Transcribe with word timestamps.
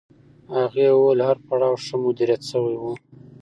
هغې 0.55 0.87
وویل 0.93 1.19
هر 1.27 1.37
پړاو 1.47 1.81
ښه 1.85 1.95
مدیریت 2.03 2.41
شوی 2.51 2.75
و. 2.77 2.83